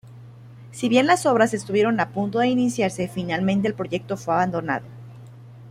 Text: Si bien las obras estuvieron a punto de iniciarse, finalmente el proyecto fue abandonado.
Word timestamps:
Si 0.71 0.89
bien 0.89 1.05
las 1.05 1.27
obras 1.27 1.53
estuvieron 1.53 1.99
a 1.99 2.09
punto 2.09 2.39
de 2.39 2.47
iniciarse, 2.47 3.07
finalmente 3.07 3.67
el 3.67 3.75
proyecto 3.75 4.17
fue 4.17 4.33
abandonado. 4.33 4.87